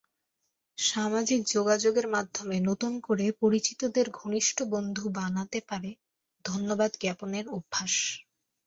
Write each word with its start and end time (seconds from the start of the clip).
সামাজিক 0.77 1.41
যোগাযোগের 1.47 2.07
মাধ্যমে 2.07 2.57
নতুন 2.69 2.93
করে 2.99 3.25
পরিচিতদের 3.41 4.07
ঘনিষ্ঠ 4.13 4.57
বন্ধু 4.73 5.03
বানাতে 5.17 5.59
পারে 5.69 5.91
ধন্যবাদ 6.45 6.91
জ্ঞাপনের 7.01 7.45
অভ্যাস। 7.51 7.93